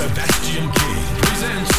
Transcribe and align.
Sebastian 0.00 0.72
King 0.72 1.04
presents 1.20 1.69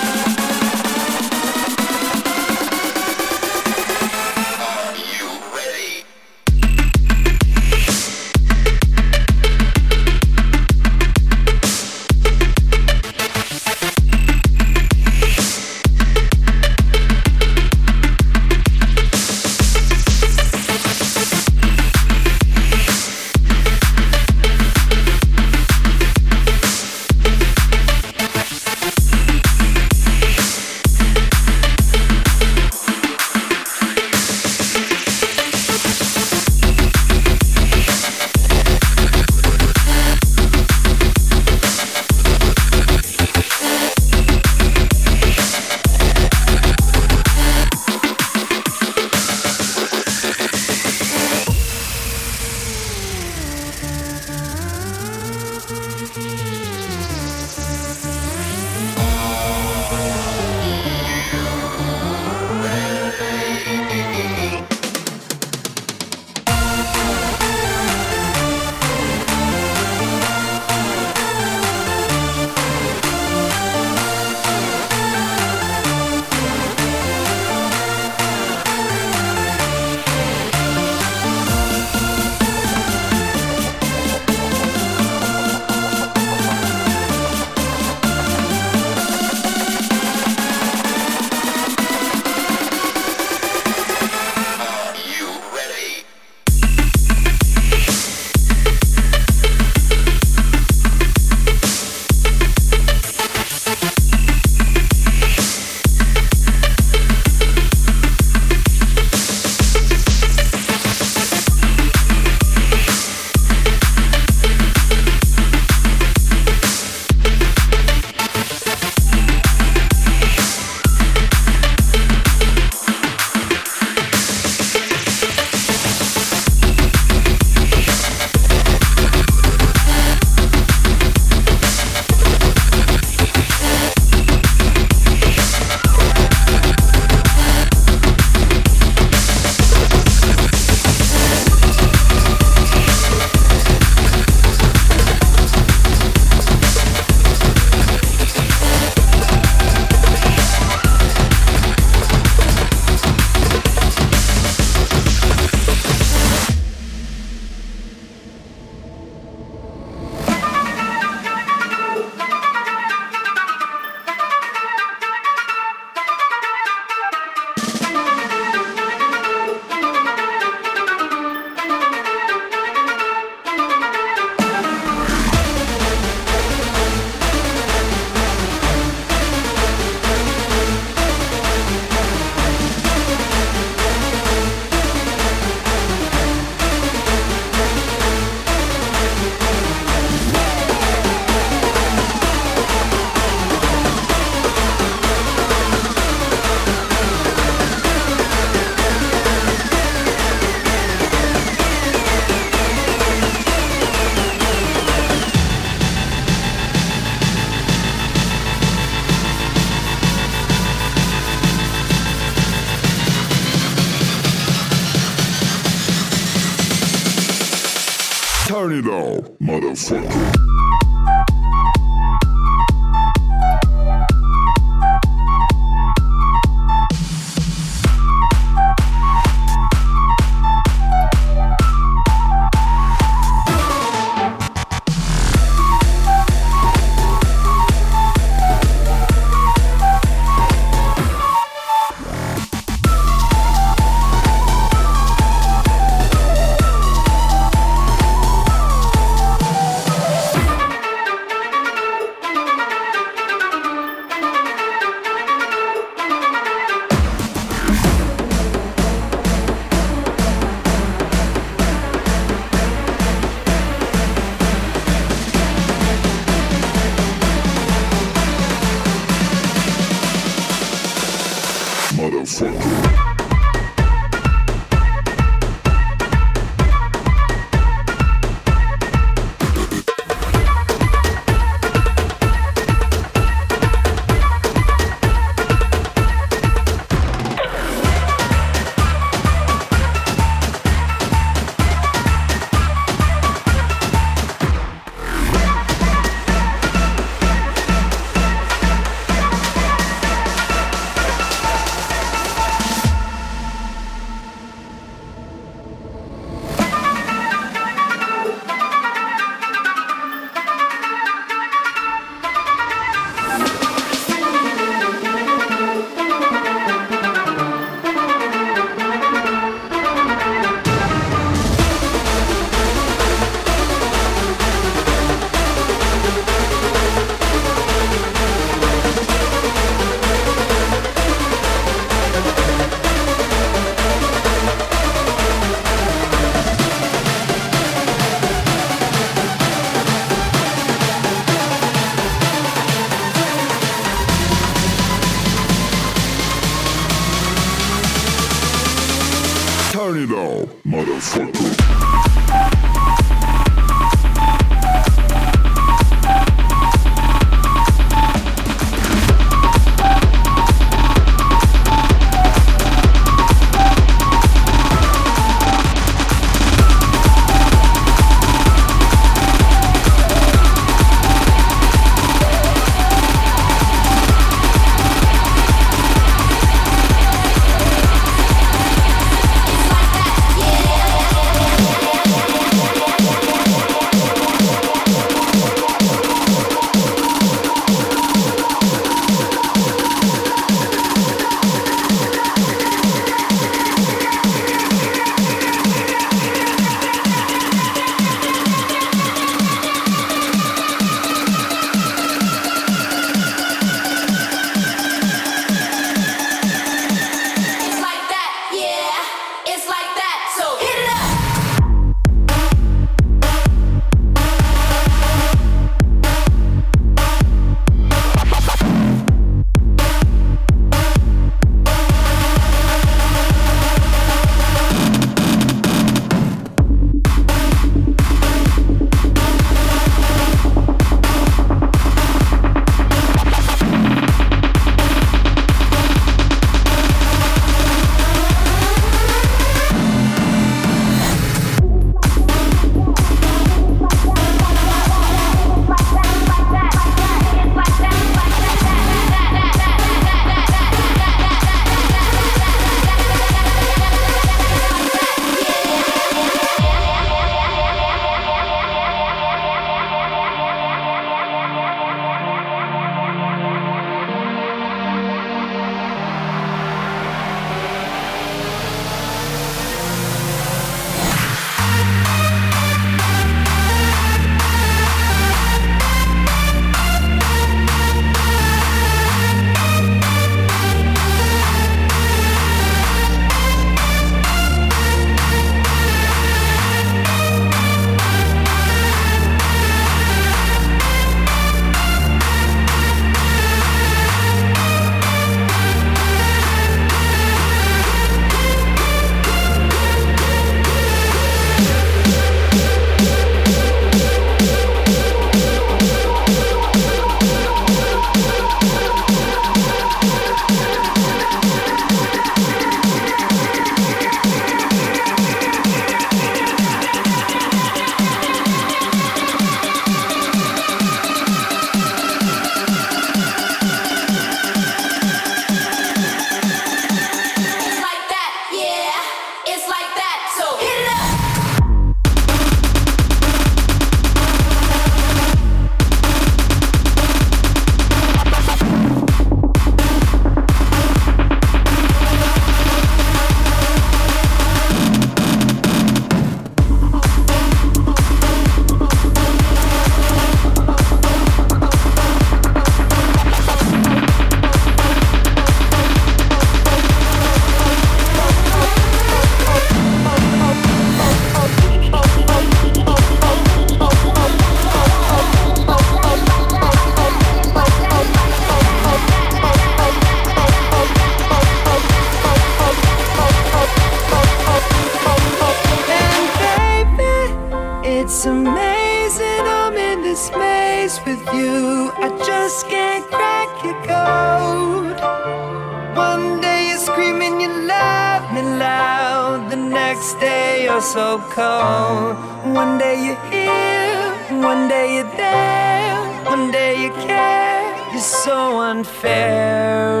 One 591.70 592.78
day 592.78 592.96
you're 593.06 593.24
here, 593.30 594.42
one 594.42 594.66
day 594.68 594.96
you're 594.96 595.16
there, 595.16 595.96
one 596.24 596.50
day 596.50 596.82
you 596.82 596.90
care. 597.06 597.92
You're 597.92 598.00
so 598.00 598.60
unfair. 598.60 600.00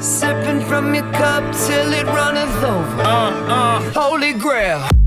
Sipping 0.00 0.60
from 0.62 0.92
your 0.94 1.08
cup 1.12 1.44
till 1.66 1.92
it 1.92 2.06
runneth 2.06 2.64
over. 2.64 3.02
Uh, 3.02 3.30
uh. 3.46 3.92
Holy 3.92 4.32
grail. 4.32 5.01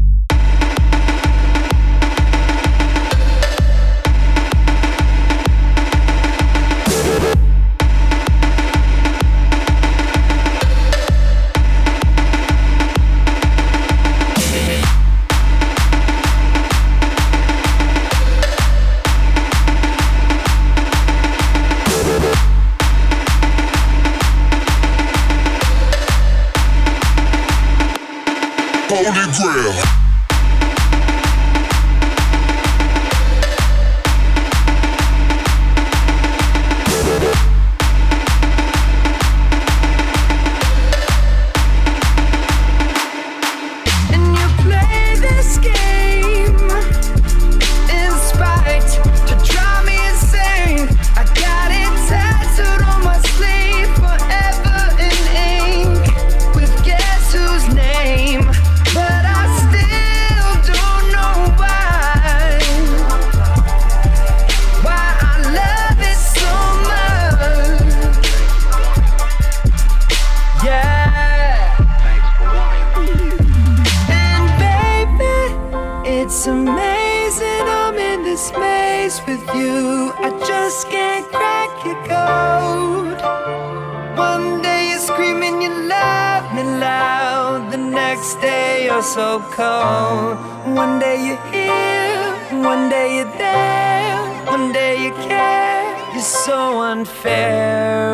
so 96.55 96.79
unfair. 96.79 98.13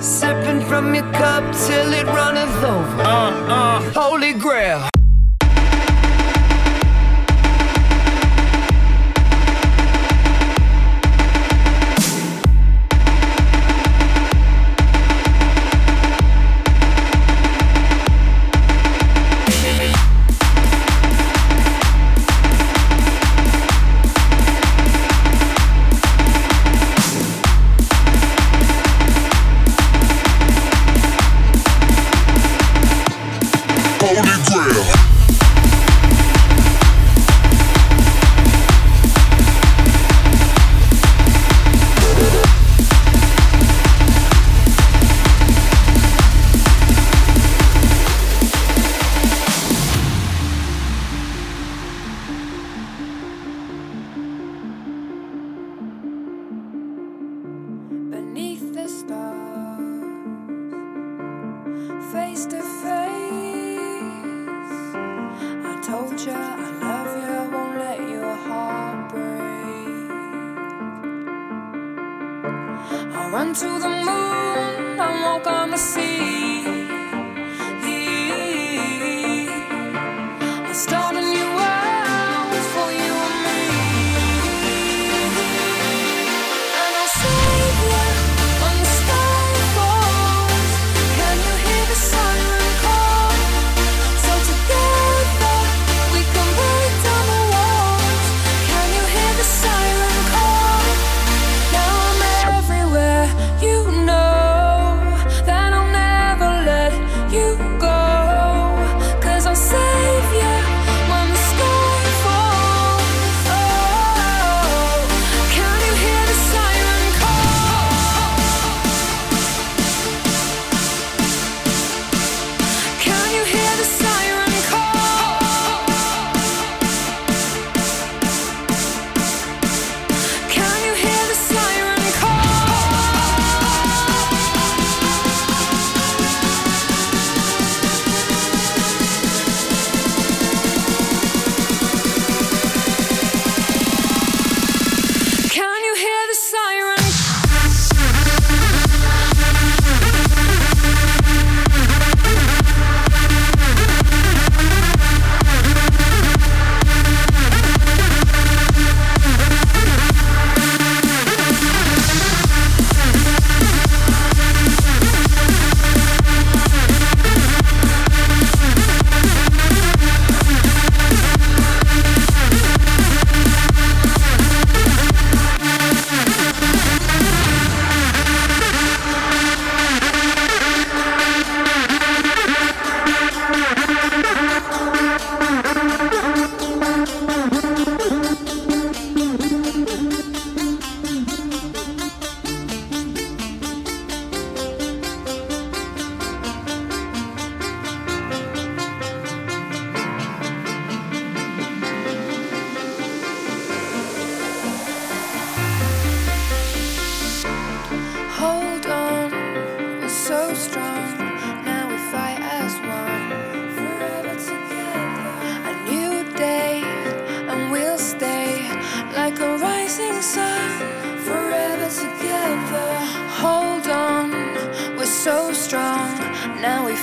Sipping 0.00 0.60
from 0.68 0.94
your 0.96 1.08
cup 1.12 1.44
till 1.66 1.92
it 2.00 2.06
runneth 2.06 2.64
over. 2.64 3.02
Uh, 3.02 3.30
uh. 3.56 3.92
Holy 3.94 4.32
grail. 4.32 4.95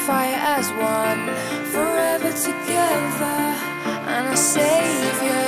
Fight 0.05 0.37
as 0.55 0.69
one, 0.73 1.23
forever 1.71 2.31
together, 2.31 3.37
and 4.07 4.37
save 4.37 5.23
you. 5.23 5.42